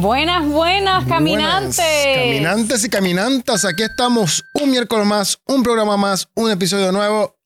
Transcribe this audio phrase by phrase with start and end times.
[0.00, 1.76] Buenas, buenas, caminantes.
[1.76, 7.36] Buenas, caminantes y caminantas, aquí estamos un miércoles más, un programa más, un episodio nuevo.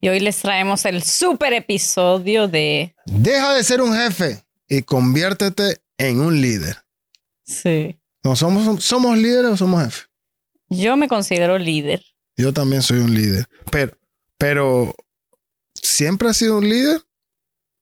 [0.00, 2.94] Y hoy les traemos el super episodio de...
[3.06, 6.76] Deja de ser un jefe y conviértete en un líder.
[7.44, 7.98] Sí.
[8.24, 10.08] ¿No somos, somos líderes o somos jefes?
[10.68, 12.02] Yo me considero líder.
[12.36, 13.46] Yo también soy un líder.
[13.70, 13.96] Pero,
[14.38, 14.94] pero,
[15.74, 17.00] ¿siempre has sido un líder?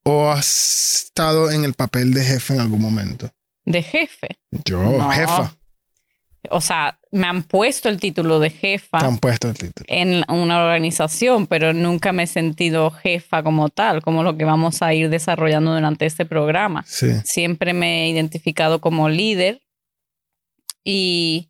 [0.05, 3.31] ¿O has estado en el papel de jefe en algún momento?
[3.65, 4.29] De jefe.
[4.65, 5.11] Yo, No.
[5.11, 5.57] jefa.
[6.51, 9.87] O sea, me han puesto el título de jefa Te han puesto el título.
[9.87, 14.83] en una organización, pero nunca me he sentido jefa como tal, como lo que vamos
[14.83, 16.85] a ir desarrollando durante este programa.
[16.89, 17.13] Sí.
[17.25, 19.63] Siempre me he identificado como líder
[20.85, 21.49] y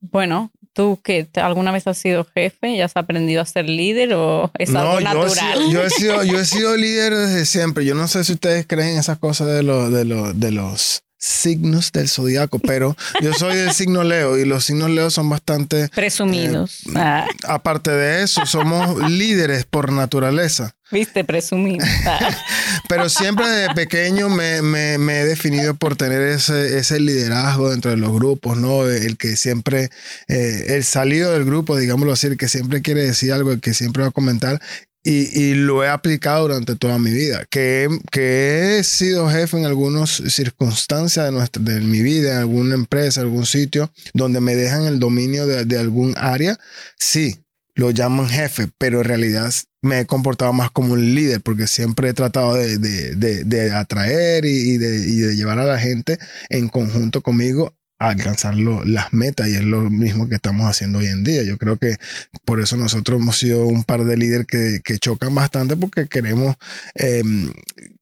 [0.00, 2.76] bueno, ¿tú que alguna vez has sido jefe?
[2.76, 5.58] ¿Ya has aprendido a ser líder o es algo yo he, natural?
[5.58, 7.84] sido, yo, he sido, yo he sido líder desde siempre.
[7.84, 11.90] Yo no sé si ustedes creen esas cosas de, los de, los de los signos
[11.92, 15.88] del zodiaco, pero yo soy del signo Leo y los signos Leo son bastante...
[15.88, 16.80] Presumidos.
[16.94, 20.74] Ah, Aparte de eso, somos líderes por naturaleza.
[20.92, 21.84] Viste, presumido.
[22.06, 22.28] Ah,
[22.88, 27.90] Pero siempre desde pequeño me, me- me he definido por tener ese, ese liderazgo dentro
[27.90, 28.86] de los grupos, ¿no?
[28.88, 29.90] El que siempre,
[30.28, 33.74] eh, el salido del grupo, digámoslo así, el que siempre quiere decir algo, el que
[33.74, 34.60] siempre va a comentar.
[35.08, 37.44] Y, lo he aplicado durante toda mi vida.
[37.48, 42.74] Que, que he sido jefe en algunas circunstancias de, nuestra, de mi vida, en alguna
[42.74, 46.58] empresa, algún sitio, donde me dejan el dominio de, de algún área.
[46.98, 47.38] Sí,
[47.76, 52.08] lo llaman jefe, pero en realidad me he comportado más como un líder porque siempre
[52.08, 56.18] he tratado de, de- de- atraer y, y de llevar a la gente
[56.48, 60.98] en conjunto conmigo a alcanzar lo- las metas y es lo mismo que estamos haciendo
[60.98, 61.42] hoy en día.
[61.44, 61.96] Yo creo que
[62.44, 66.56] por eso nosotros hemos sido un par de líderes que, que chocan bastante porque queremos
[66.94, 67.22] eh,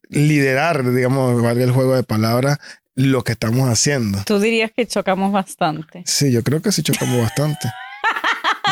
[0.08, 2.58] liderar, digamos, valga el juego de palabras,
[2.94, 4.22] lo que estamos haciendo.
[4.24, 6.02] Tú dirías que chocamos bastante.
[6.06, 7.68] Sí, yo creo que sí chocamos bastante.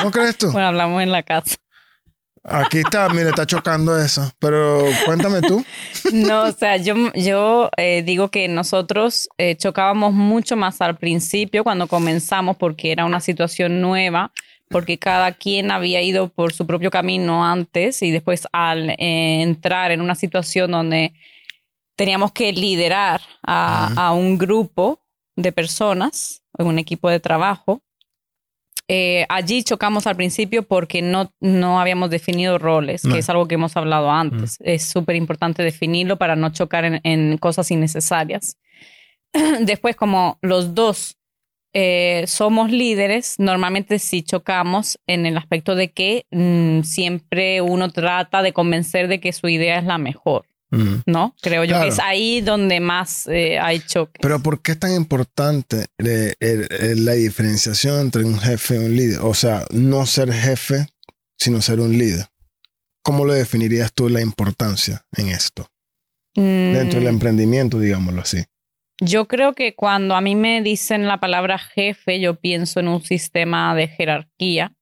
[0.03, 0.51] ¿No crees tú?
[0.53, 1.57] Bueno, hablamos en la casa.
[2.45, 4.31] Aquí está, mire, está chocando eso.
[4.39, 5.65] Pero cuéntame tú.
[6.13, 11.65] No, o sea, yo, yo eh, digo que nosotros eh, chocábamos mucho más al principio
[11.65, 14.33] cuando comenzamos porque era una situación nueva,
[14.69, 19.91] porque cada quien había ido por su propio camino antes y después al eh, entrar
[19.93, 21.15] en una situación donde
[21.97, 25.01] teníamos que liderar a, un grupo
[25.37, 27.81] de personas, en un equipo de trabajo.
[28.95, 33.15] Eh, allí chocamos al principio porque no, no habíamos definido roles, No.
[33.15, 34.59] que es algo que hemos hablado antes.
[34.61, 38.59] Es súper importante definirlo para no chocar en, en cosas innecesarias.
[39.61, 41.17] Después, como los dos
[41.73, 48.43] eh, somos líderes, normalmente sí chocamos en el aspecto de que mm, siempre uno trata
[48.43, 50.45] de convencer de que su idea es la mejor,
[51.07, 51.35] ¿no?
[51.43, 51.85] Creo yo Claro.
[51.85, 54.19] que es ahí donde más eh, hay choque.
[54.23, 56.35] Pero ¿por qué es tan importante eh,
[56.97, 59.21] la diferenciación entre un jefe y un líder?
[59.23, 60.87] O sea, no ser jefe,
[61.39, 62.27] sino ser un líder.
[63.03, 65.69] ¿Cómo lo definirías tú la importancia en esto?
[66.35, 68.43] Dentro del Mm, emprendimiento, digámoslo así.
[69.01, 73.03] Yo creo que cuando a mí me dicen la palabra jefe, yo pienso en un
[73.03, 74.73] sistema de jerarquía.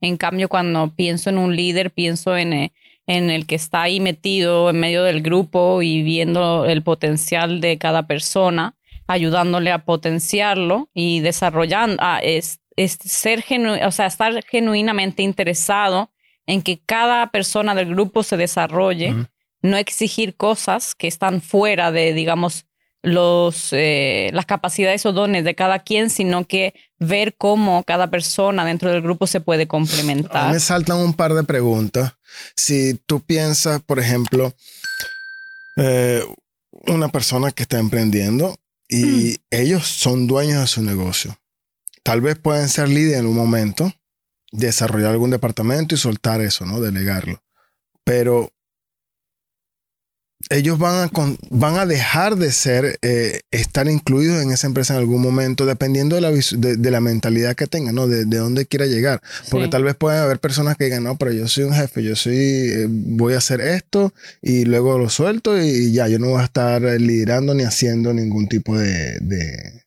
[0.00, 2.72] En cambio, cuando pienso en un líder, pienso en, eh,
[3.06, 7.76] en el que está ahí metido en medio del grupo y viendo el potencial de
[7.78, 8.76] cada persona,
[9.06, 16.10] ayudándole a potenciarlo y desarrollando, a, es, es ser genu- o sea, estar genuinamente interesado
[16.46, 19.14] en que cada persona del grupo se desarrolle,
[19.62, 22.66] no exigir cosas que están fuera de, digamos,
[23.02, 28.64] los, eh, las capacidades o dones de cada quien, sino que ver cómo cada persona
[28.64, 30.52] dentro del grupo se puede complementar.
[30.52, 32.14] me saltan un par de preguntas.
[32.56, 34.54] Si tú piensas, por ejemplo,
[35.76, 36.24] eh,
[36.86, 38.56] una persona que está emprendiendo
[38.88, 41.36] y ellos son dueños de su negocio.
[42.02, 43.92] Tal vez pueden ser líderes en un momento,
[44.52, 46.80] desarrollar algún departamento y soltar eso, ¿no?
[46.80, 47.42] Delegarlo.
[48.04, 48.52] Pero
[50.50, 54.94] ellos van a, con- van a dejar de ser, eh, estar incluidos en esa empresa
[54.94, 58.06] en algún momento, dependiendo de la, de, de la mentalidad que tengan, ¿no?
[58.06, 59.20] De, de dónde quiera llegar.
[59.50, 59.70] Porque Sí.
[59.70, 62.36] tal vez pueden haber personas que digan, no, pero yo soy un jefe, yo soy,
[62.36, 64.12] eh, voy a hacer esto
[64.42, 67.62] y luego lo suelto y, y ya, yo no voy a estar eh, liderando ni
[67.64, 69.82] haciendo ningún tipo de, de,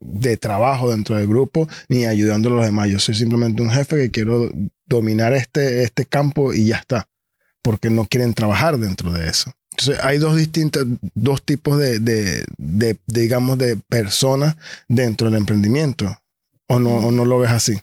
[0.00, 2.88] de trabajo dentro del grupo ni ayudando a los demás.
[2.90, 4.50] Yo soy simplemente un jefe que quiero
[4.86, 7.08] dominar este, este campo y ya está,
[7.62, 9.52] porque no quieren trabajar dentro de eso.
[9.76, 10.84] Entonces, hay dos distintos,
[11.14, 14.56] dos tipos de, de, de, digamos, de personas
[14.88, 16.16] dentro del emprendimiento.
[16.68, 17.78] ¿O no, o no lo ves así?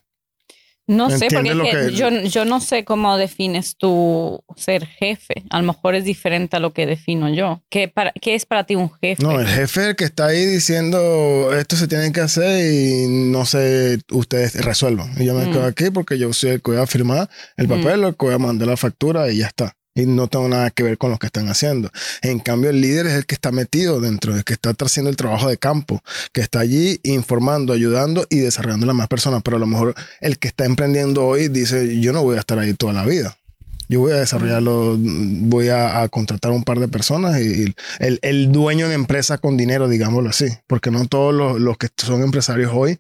[0.88, 4.43] No sé, porque ¿Entiendes lo es que que- yo, yo no sé cómo defines tu
[4.57, 5.43] ser jefe.
[5.49, 7.61] A lo mejor es diferente a lo que defino yo.
[7.69, 9.21] ¿Qué, para, qué es para ti un jefe?
[9.21, 13.45] No, el jefe el que está ahí diciendo esto se tiene que hacer y no
[13.45, 15.13] sé, ustedes resuelvan.
[15.21, 15.51] Y yo me Mm.
[15.51, 18.33] quedo aquí porque yo soy el que voy a firmar el papel, el que voy
[18.33, 19.73] a mandar la factura y ya está.
[19.93, 21.91] Y no tengo nada que ver con lo que están haciendo.
[22.21, 25.17] En cambio, el líder es el que está metido dentro, el que está haciendo el
[25.17, 26.01] trabajo de campo,
[26.31, 29.41] que está allí informando, ayudando y desarrollando a las más personas.
[29.43, 32.57] Pero a lo mejor el que está emprendiendo hoy dice, yo no voy a estar
[32.57, 33.38] ahí toda la vida.
[33.89, 38.19] Yo voy a desarrollarlo, voy a, a contratar un par de personas y, y el,
[38.21, 42.23] el dueño de empresa con dinero, digámoslo así, porque no todos los, los que son
[42.23, 42.97] empresarios hoy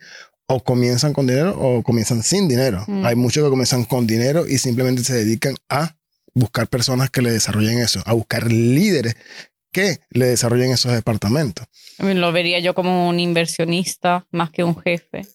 [0.47, 2.83] o comienzan con dinero o comienzan sin dinero.
[2.87, 3.05] Mm.
[3.05, 5.95] Hay muchos que comienzan con dinero y simplemente se dedican a
[6.33, 9.15] buscar personas que le desarrollen eso, a buscar líderes
[9.71, 11.65] que le desarrollen esos departamentos.
[11.97, 15.25] Lo vería yo como un inversionista más que un jefe.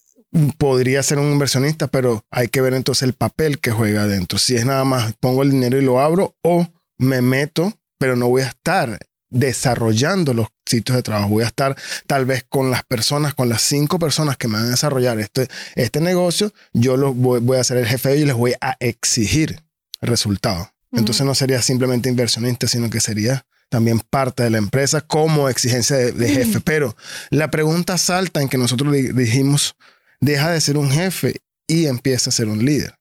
[0.59, 4.39] podría ser un inversionista, pero hay que ver entonces el papel que juega adentro.
[4.39, 6.67] Si es nada más pongo el dinero y lo abro o
[6.99, 8.99] me meto, pero no voy a estar
[9.31, 11.31] desarrollando los sitios de trabajo.
[11.31, 11.77] Voy a estar
[12.07, 15.49] tal vez con las personas, con las cinco personas que me van a desarrollar este,
[15.75, 16.53] este negocio.
[16.73, 19.63] Yo lo voy, voy a ser el jefe y les voy a exigir
[20.01, 20.69] resultados.
[20.93, 25.97] Entonces no sería simplemente inversionista, sino que sería también parte de la empresa como exigencia
[25.97, 26.61] de, de jefe.
[26.61, 26.97] Pero
[27.31, 29.75] la pregunta salta en que nosotros di- dijimos,
[30.21, 32.95] deja de ser un jefe y empieza a ser un líder.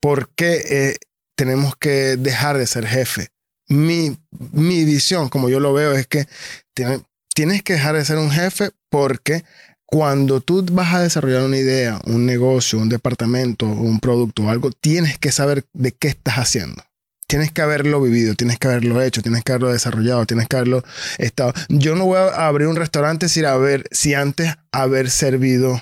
[0.00, 0.96] ¿Por qué eh,
[1.36, 3.28] tenemos que dejar de ser jefe?
[3.68, 4.16] Mi,
[4.52, 6.26] mi visión, como yo lo veo, es que
[6.74, 7.00] tiene-
[7.34, 9.44] tienes que dejar de ser un jefe porque
[9.86, 14.70] cuando tú vas a desarrollar una idea, un negocio, un departamento, un producto o algo,
[14.70, 16.82] tienes que saber de qué estás haciendo.
[17.30, 20.82] Tienes que haberlo vivido, tienes que haberlo hecho, tienes que haberlo desarrollado, tienes que haberlo
[21.16, 21.52] estado.
[21.68, 25.80] Yo no voy a abrir un restaurante sin haber, si antes haber servido,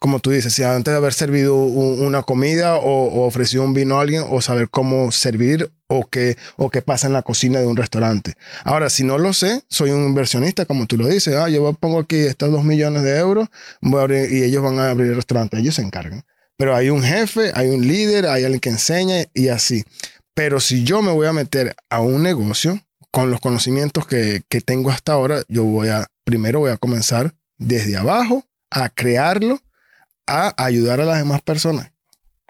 [0.00, 3.98] como tú dices, si antes de haber servido una comida o, o ofrecido un vino
[3.98, 7.66] a alguien o saber cómo servir o qué, o qué pasa en la cocina de
[7.68, 8.34] un restaurante.
[8.64, 11.36] Ahora, si no lo sé, soy un inversionista, como tú lo dices.
[11.36, 13.48] Ah, yo pongo aquí estos dos millones de euros
[13.80, 15.56] voy a abrir- y ellos van a abrir el restaurante.
[15.56, 16.24] Ellos se encargan.
[16.56, 19.84] Pero hay un jefe, hay un líder, hay alguien que enseña y así.
[20.34, 24.60] Pero si yo me voy a meter a un negocio con los conocimientos que, que
[24.60, 29.60] tengo hasta ahora, yo voy a, primero voy a comenzar desde abajo a crearlo,
[30.26, 31.92] a ayudar a las demás personas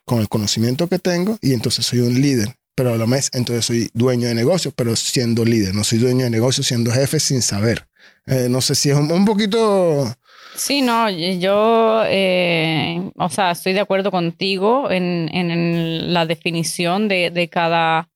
[0.05, 2.57] con el conocimiento que tengo y entonces soy un líder.
[2.75, 5.75] Pero a la vez, entonces soy dueño de negocio, pero siendo líder.
[5.75, 7.87] No soy dueño de negocio, siendo jefe sin saber.
[8.27, 10.13] Eh, no sé si es un, un poquito...
[10.57, 17.09] Sí, no, yo, eh, o sea, estoy de acuerdo contigo en, en- en la definición
[17.09, 18.09] de, de cada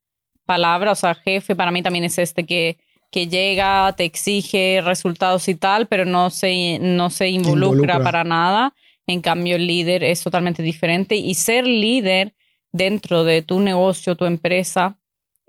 [0.47, 0.93] palabra.
[0.93, 2.79] O sea, jefe para mí también es este que,
[3.11, 8.03] que llega, te exige resultados y tal, pero no se, no se involucra, Involucra.
[8.05, 8.75] para nada.
[9.07, 12.35] En cambio, el líder es totalmente diferente y ser líder
[12.73, 14.99] dentro de tu negocio, tu empresa,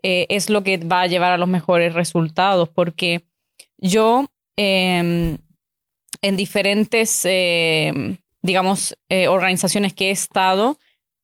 [0.01, 3.25] eh, es lo que va a llevar a los mejores resultados, porque
[3.77, 4.25] yo
[4.55, 5.37] em,
[6.21, 10.77] en diferentes, eh, digamos, eh, organizaciones que he estado,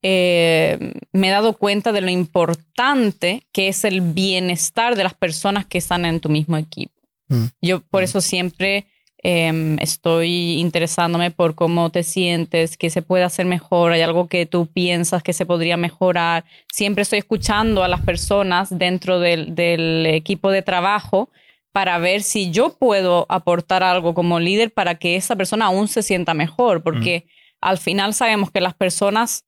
[0.08, 5.66] eh, me he dado cuenta de lo importante que es el bienestar de las personas
[5.66, 6.94] que están en tu mismo equipo.
[7.28, 7.46] Mm.
[7.62, 8.86] Yo por eso siempre
[9.24, 14.46] eh, estoy interesándome por cómo te sientes, qué se puede hacer mejor, hay algo que
[14.46, 16.46] tú piensas que se podría mejorar.
[16.72, 21.32] Siempre estoy escuchando a las personas dentro del, del equipo de trabajo
[21.76, 26.04] para ver si yo puedo aportar algo como líder para que esa persona aún se
[26.04, 27.28] sienta mejor, porque
[27.60, 29.44] al final sabemos que las personas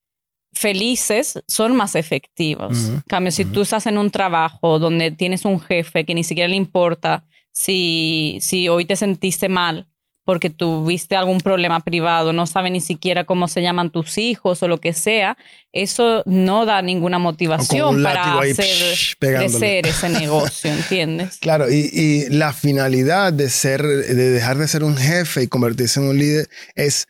[0.51, 2.77] felices son más efectivos.
[2.77, 3.53] Ujú, En cambio, si ujú.
[3.53, 8.39] tú estás en un trabajo donde tienes un jefe que ni siquiera le importa si,
[8.41, 9.88] si hoy te sentiste mal
[10.27, 14.67] porque tuviste algún problema privado, no sabe ni siquiera cómo se llaman tus hijos o
[14.67, 15.38] lo que sea,
[15.72, 19.57] eso no da ninguna motivación para hacer psh, pegándole.
[19.57, 21.38] crecer ese negocio, ¿entiendes?
[21.38, 26.01] Claro, y, y la finalidad de ser, de dejar de ser un jefe y convertirse
[26.01, 27.07] en un líder es,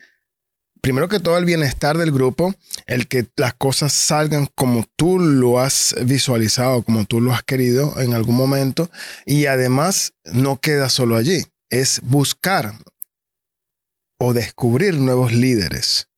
[0.80, 2.54] primero que todo, el bienestar del grupo,
[2.86, 8.00] el que las cosas salgan como tú lo has visualizado, como tú lo has querido
[8.00, 8.92] en algún momento,
[9.26, 12.74] y además no queda solo allí, es buscar
[14.18, 16.08] o descubrir nuevos líderes.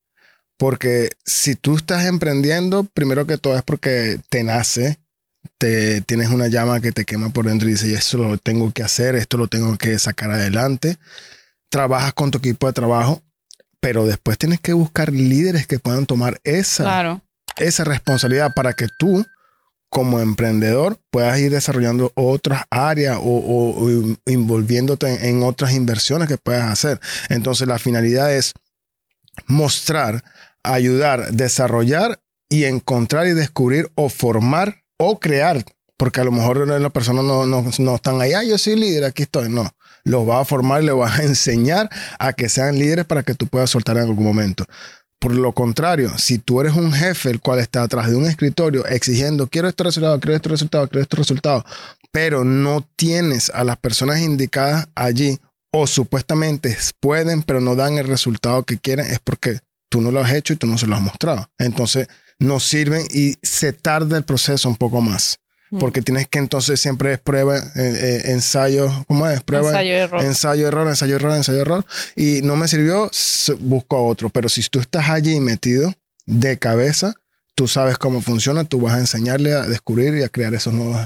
[0.57, 4.99] Porque si tú estás emprendiendo, primero que todo es porque te nace,
[5.59, 8.83] te tienes una llama que te quema por dentro y dices, esto lo tengo que
[8.83, 10.99] hacer, esto lo tengo que sacar adelante.
[11.71, 13.23] Trabajas con tu equipo de trabajo,
[13.81, 17.23] pero después tienes que buscar líderes que puedan tomar esa, Claro.
[17.57, 19.25] esa responsabilidad para que tú,
[19.91, 26.71] como emprendedor, puedas ir desarrollando otras áreas o, o- envolviéndote en, otras inversiones que puedas
[26.71, 27.01] hacer.
[27.29, 28.55] Entonces, la finalidad es
[29.47, 30.23] mostrar,
[30.63, 35.65] ayudar, desarrollar y encontrar y descubrir o formar o crear,
[35.97, 39.05] porque a lo mejor las personas no, no, no están ahí, ah, yo soy líder,
[39.05, 39.71] aquí estoy, no.
[40.05, 43.35] Los va a formar y les va a enseñar a que sean líderes para que
[43.35, 44.65] tú puedas soltar en algún momento.
[45.21, 48.87] Por lo contrario, si tú eres un jefe el cual está atrás de un escritorio
[48.87, 51.65] exigiendo quiero este resultado, quiero este resultado, quiero este resultado,
[52.11, 55.39] pero no tienes a las personas indicadas allí
[55.73, 59.61] o supuestamente pueden, pero no dan el resultado que quieren, es porque
[59.91, 61.51] tú no lo has hecho y tú no se lo has mostrado.
[61.59, 62.09] Entonces,
[62.39, 65.39] no sirven y se tarda el proceso un poco más.
[65.79, 69.41] Porque tienes que entonces siempre es prueba, eh, eh, ensayo, ¿cómo es?
[69.43, 70.25] Prueba, ensayo, error.
[70.25, 71.87] Ensayo, error, ensayo, error, ensayo, error.
[72.17, 73.11] Y no me sirvió,
[73.61, 74.31] busco a otro.
[74.31, 75.93] Pero si tú estás allí metido
[76.27, 77.15] de cabeza,
[77.55, 80.99] tú sabes cómo funciona, tú vas a enseñarle a descubrir y a crear esos nuevos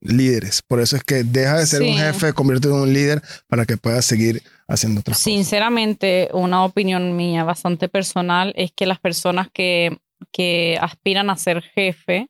[0.00, 0.62] líderes.
[0.62, 3.76] Por eso es que deja de ser un jefe, conviértete en un líder para que
[3.76, 5.32] puedas seguir haciendo otras cosas.
[5.32, 9.98] Sinceramente, una opinión mía bastante personal es que las personas que,
[10.30, 12.28] que aspiran a ser jefe,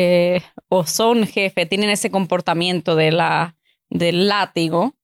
[0.00, 3.56] eh, o son jefe, tienen ese comportamiento de la,
[3.90, 4.94] del látigo,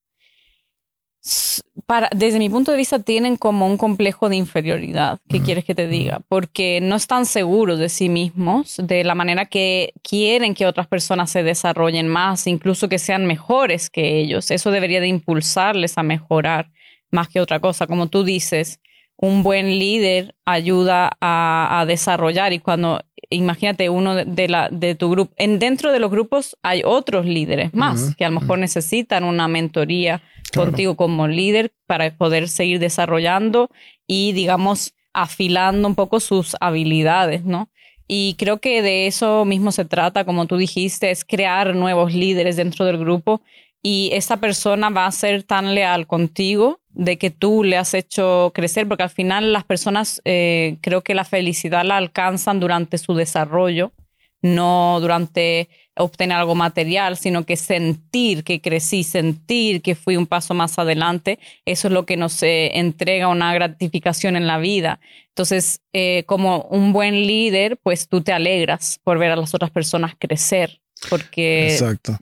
[1.86, 5.18] para, desde mi punto de vista tienen como un complejo de inferioridad.
[5.28, 6.20] ¿Qué quieres que te diga?
[6.28, 11.28] Porque no están seguros de sí mismos, de la manera que quieren que otras personas
[11.28, 14.52] se desarrollen más, incluso que sean mejores que ellos.
[14.52, 16.70] Eso debería de impulsarles a mejorar
[17.10, 17.88] más que otra cosa.
[17.88, 18.78] Como tú dices,
[19.16, 25.10] un buen líder ayuda a, a desarrollar y cuando imagínate uno de, la, de tu
[25.10, 29.24] grupo, en, dentro de los grupos hay otros líderes más que a lo mejor necesitan
[29.24, 30.22] una mentoría
[30.54, 33.70] contigo como líder para poder seguir desarrollando
[34.06, 37.68] y digamos afilando un poco sus habilidades, ¿no?
[38.06, 42.56] Y creo que de eso mismo se trata, como tú dijiste, es crear nuevos líderes
[42.56, 43.40] dentro del grupo
[43.86, 48.50] y esa persona va a ser tan leal contigo de que tú le has hecho
[48.54, 53.14] crecer, porque al final las personas eh, creo que la felicidad la alcanzan durante su
[53.14, 53.92] desarrollo,
[54.40, 60.54] no durante obtener algo material, sino que sentir que crecí, sentir que fui un paso
[60.54, 64.98] más adelante, eso es lo que nos eh, entrega una gratificación en la vida.
[65.28, 69.70] Entonces, eh, como un buen líder, pues tú te alegras por ver a las otras
[69.70, 71.78] personas crecer porque,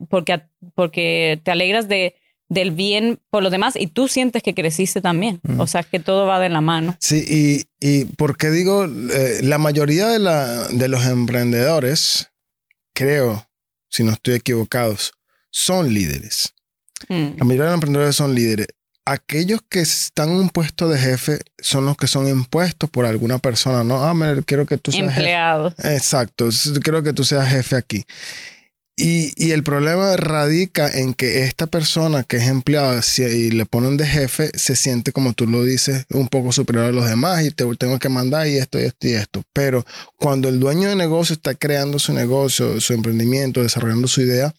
[0.09, 0.43] porque,
[0.75, 2.15] porque te alegras de,
[2.53, 5.41] del bien por los demás y tú sientes que creciste también.
[5.59, 6.97] O sea, que todo va de la mano.
[7.01, 12.31] Sí, y, y porque digo, eh, la mayoría de, la, de los emprendedores,
[12.95, 13.49] creo,
[13.89, 15.13] si no estoy equivocados,
[15.51, 16.55] son líderes.
[17.09, 17.39] Mm.
[17.39, 18.67] La mayoría de los emprendedores son líderes.
[19.05, 23.39] Aquellos que están en un puesto de jefe son los que son impuestos por alguna
[23.39, 24.05] persona, ¿no?
[24.05, 25.75] Ah, me, quiero que tú seas Empleados.
[25.79, 26.51] Exacto,
[26.83, 28.05] quiero que tú seas jefe aquí.
[28.95, 34.07] Y, el problema radica en que esta persona que es empleada y le ponen de
[34.07, 37.65] jefe se siente, como tú lo dices, un poco superior a los demás y te
[37.77, 39.43] tengo que mandar y esto y esto y esto.
[39.55, 44.55] Pero cuando el dueño de negocio está creando su negocio, su emprendimiento, desarrollando su idea,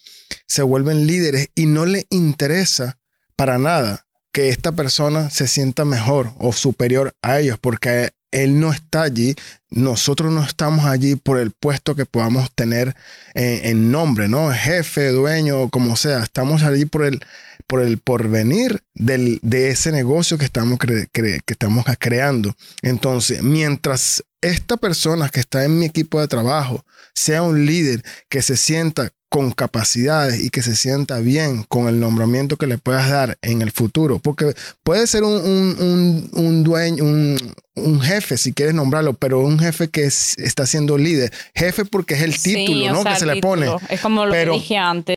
[0.48, 2.98] se vuelven líderes y no le interesa
[3.36, 8.74] para nada que esta persona se sienta mejor o superior a ellos, porque él no
[8.74, 9.36] está allí,
[9.70, 12.96] nosotros no estamos allí por el puesto que podamos tener
[13.36, 14.52] en, nombre, ¿no?
[14.52, 17.20] Jefe, dueño, como sea, estamos allí por el,
[17.68, 22.56] por el porvenir del, de ese negocio que estamos, que estamos creando.
[22.82, 28.42] Entonces, mientras esta persona que está en mi equipo de trabajo sea un líder que
[28.42, 33.10] se sienta con capacidades y que se sienta bien con el nombramiento que le puedas
[33.10, 34.20] dar en el futuro.
[34.20, 40.68] Porque puede ser un, dueño, un, jefe, si quieres nombrarlo, pero un jefe que está
[40.68, 41.34] siendo líder.
[41.56, 43.04] Jefe porque es el título, ¿no?
[43.04, 43.66] que se le pone.
[43.90, 45.16] Es como lo que dije antes.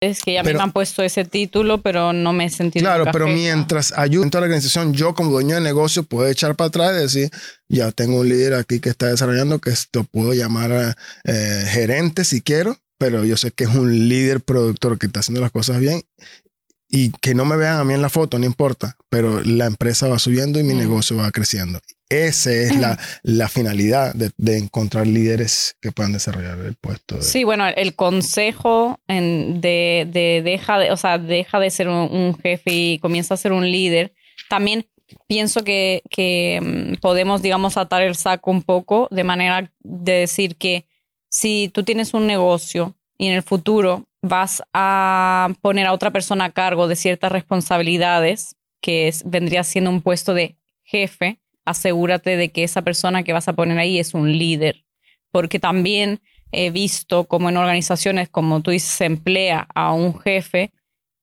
[0.00, 2.82] Es que ya me han puesto ese título, pero no me he sentido.
[2.82, 6.56] Claro, pero mientras ayuda en toda la organización, yo como dueño de negocio puedo echar
[6.56, 7.30] para atrás y decir,
[7.68, 12.42] ya tengo un líder aquí que está desarrollando, que esto puedo llamar eh, gerente si
[12.42, 16.00] quiero, pero yo sé que es un líder productor que está haciendo las cosas bien
[16.88, 20.08] y que no me vean a mí en la foto, no importa, pero la empresa
[20.08, 20.78] va subiendo y mi mm.
[20.78, 21.80] negocio va creciendo.
[22.08, 27.20] Esa es la, la finalidad de, de, encontrar líderes que puedan desarrollar el puesto.
[27.20, 32.38] Sí, bueno, el consejo en de, de, deja de, o sea, deja de ser un,
[32.42, 34.14] jefe y comienza a ser un líder.
[34.48, 34.86] También
[35.26, 40.56] pienso que, que mm, podemos, digamos, atar el saco un poco de manera de decir
[40.56, 40.86] que
[41.34, 46.44] si tú tienes un negocio y en el futuro vas a poner a otra persona
[46.44, 52.62] a cargo de ciertas responsabilidades, que vendría siendo un puesto de jefe, asegúrate de que
[52.62, 54.84] esa persona que vas a poner ahí es un líder,
[55.32, 56.20] porque también
[56.52, 60.70] he visto como en organizaciones, como tú dices, se emplea a un jefe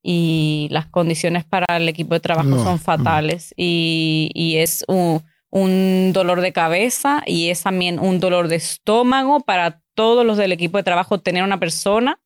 [0.04, 6.12] y las condiciones para el equipo de trabajo son fatales y, y, es un, un
[6.14, 10.78] dolor de cabeza y es también un dolor de estómago para todos los del equipo
[10.78, 12.20] de trabajo tener una persona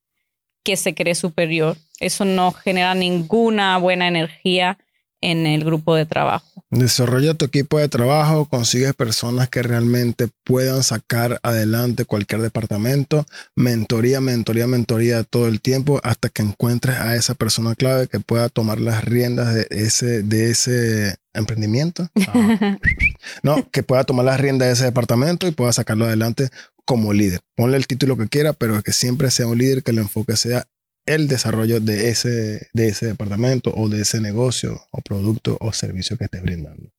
[0.64, 1.76] que se cree superior.
[2.00, 4.78] Eso no genera ninguna buena energía
[5.26, 6.46] en el grupo de trabajo.
[6.70, 14.22] Desarrolla tu equipo de trabajo, consigue personas que realmente puedan sacar adelante cualquier departamento, mentoría,
[14.22, 18.80] mentoría, mentoría todo el tiempo hasta que encuentres a esa persona clave que pueda tomar
[18.80, 22.08] las riendas de ese, de ese emprendimiento.
[22.28, 22.78] Ah.
[23.44, 26.50] no, que pueda tomar las riendas de ese departamento y pueda sacarlo adelante
[26.86, 27.40] como líder.
[27.56, 30.68] Ponle el título que quiera, pero que siempre sea un líder que el enfoque sea
[31.06, 36.18] el desarrollo de ese, de ese departamento o de ese negocio o producto o servicio
[36.18, 36.90] que estés brindando.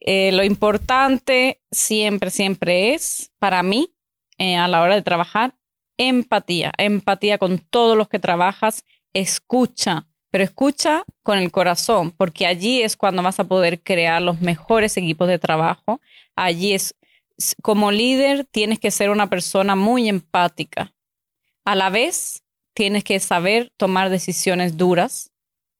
[0.00, 3.94] Eh, lo importante siempre, siempre es, para mí,
[4.38, 5.56] eh, a la hora de trabajar,
[5.96, 6.72] empatía.
[6.76, 8.84] Empatía con todos los que trabajas.
[9.14, 14.40] Escucha, pero escucha con el corazón, porque allí es cuando vas a poder crear los
[14.40, 16.00] mejores equipos de trabajo.
[16.34, 16.94] Allí es,
[17.62, 20.92] como líder, tienes que ser una persona muy empática.
[21.64, 22.44] A la vez,
[22.76, 25.32] tienes que saber tomar decisiones duras,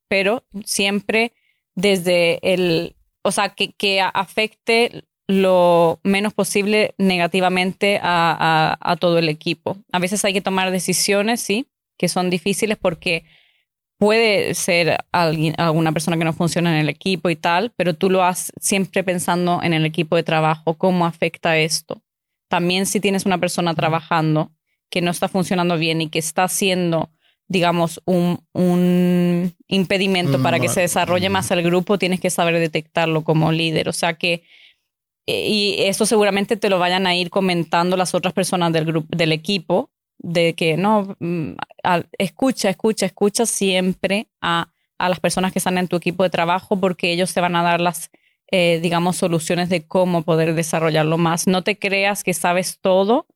[0.08, 1.34] pero siempre
[1.74, 9.28] desde el, o sea, que, que afecte lo menos posible negativamente a, a, todo el
[9.28, 9.76] equipo.
[9.92, 11.66] A veces hay que tomar decisiones, sí,
[11.98, 13.24] que son difíciles porque
[13.98, 18.08] puede ser alguien, alguna persona que no funciona en el equipo y tal, pero tú
[18.08, 22.02] lo haces siempre pensando en el equipo de trabajo, cómo afecta esto.
[22.48, 24.55] También si tienes una persona trabajando
[24.90, 27.10] que no está funcionando bien y que está haciendo,
[27.48, 33.24] digamos, un, un impedimento para que se desarrolle más el grupo, tienes que saber detectarlo
[33.24, 33.88] como líder.
[33.88, 34.44] O sea que,
[35.26, 39.08] eh, y eso seguramente te lo vayan a ir comentando las otras personas del grupo,
[39.16, 41.52] del equipo, de que no, mm,
[42.18, 46.80] escucha, escucha, escucha siempre a, a, las personas que están en tu equipo de trabajo
[46.80, 48.10] porque ellos te van a dar las,
[48.50, 51.46] eh, digamos, soluciones de cómo poder desarrollarlo más.
[51.46, 53.26] No te creas que sabes todo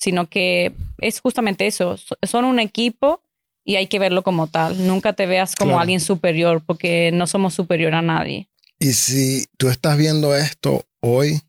[0.00, 3.22] sino que es justamente eso, son un equipo
[3.64, 4.86] y hay que verlo como tal.
[4.86, 8.48] Nunca te veas como alguien superior porque no somos superior a nadie.
[8.78, 11.42] Y si tú estás viendo esto hoy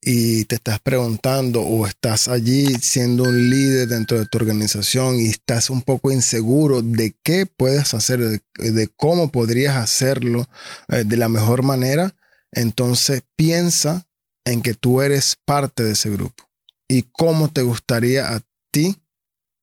[0.00, 5.26] y te estás preguntando o estás allí siendo un líder dentro de tu organización y
[5.26, 10.48] estás un poco inseguro de qué puedes hacer, de, cómo podrías hacerlo
[10.88, 12.14] eh, de la mejor manera,
[12.52, 14.06] entonces piensa
[14.46, 16.51] en que tú eres parte de ese grupo
[16.92, 18.96] y cómo te gustaría a ti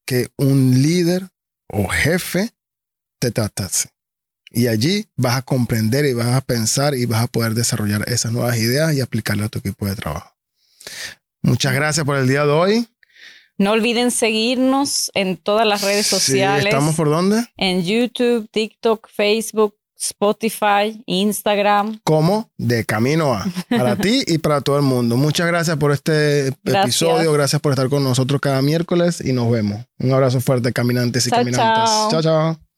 [0.03, 1.29] que un líder
[1.67, 2.49] o jefe
[3.19, 3.89] te tratase.
[4.49, 8.31] Y allí vas a comprender y vas a pensar y vas a poder desarrollar esas
[8.31, 10.35] nuevas ideas y aplicarlas a tu equipo de trabajo.
[11.43, 12.87] Muchas gracias por el día de hoy.
[13.59, 16.65] No olviden seguirnos en todas las redes sociales.
[16.65, 17.45] ¿Estamos por dónde?
[17.57, 21.99] En YouTube, TikTok, Facebook, Spotify, Instagram.
[22.03, 25.17] Como de camino a para ti y para todo el mundo.
[25.17, 29.85] Muchas gracias por este episodio, gracias por estar con nosotros cada miércoles y nos vemos.
[29.99, 31.89] Un abrazo fuerte, caminantes y caminantes.
[32.09, 32.21] chao.
[32.21, 32.68] chao.